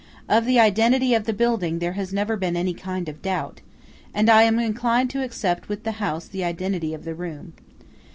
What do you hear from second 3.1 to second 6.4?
doubt; and I am inclined to accept with the house